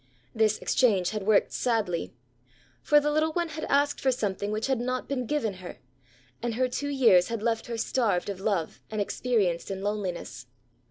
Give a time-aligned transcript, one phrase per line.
[0.33, 2.11] This exchange had worked sadly;
[2.81, 5.77] for the little one had asked for something which had not been given her,
[6.41, 10.47] and her two years had left her starved of love and experienced in loneliness.